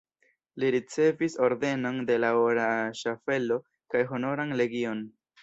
[0.61, 2.65] Li ricevis Ordenon de la Ora
[3.03, 3.61] Ŝaffelo
[3.95, 5.07] kaj Honoran legion.